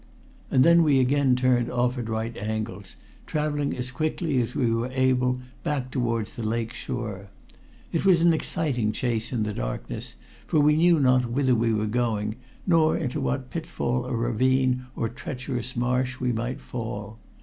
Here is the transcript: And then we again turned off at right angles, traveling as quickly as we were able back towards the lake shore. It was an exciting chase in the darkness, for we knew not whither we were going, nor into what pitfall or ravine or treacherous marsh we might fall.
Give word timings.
And 0.49 0.63
then 0.65 0.81
we 0.81 0.99
again 0.99 1.35
turned 1.35 1.69
off 1.69 1.95
at 1.95 2.09
right 2.09 2.35
angles, 2.35 2.95
traveling 3.27 3.77
as 3.77 3.91
quickly 3.91 4.41
as 4.41 4.55
we 4.55 4.73
were 4.73 4.89
able 4.93 5.41
back 5.63 5.91
towards 5.91 6.35
the 6.35 6.41
lake 6.41 6.73
shore. 6.73 7.27
It 7.91 8.03
was 8.03 8.23
an 8.23 8.33
exciting 8.33 8.93
chase 8.93 9.31
in 9.31 9.43
the 9.43 9.53
darkness, 9.53 10.15
for 10.47 10.59
we 10.59 10.75
knew 10.75 10.99
not 10.99 11.29
whither 11.29 11.53
we 11.53 11.71
were 11.71 11.85
going, 11.85 12.37
nor 12.65 12.97
into 12.97 13.21
what 13.21 13.51
pitfall 13.51 14.07
or 14.07 14.17
ravine 14.17 14.87
or 14.95 15.07
treacherous 15.07 15.75
marsh 15.75 16.19
we 16.19 16.31
might 16.33 16.59
fall. 16.59 17.19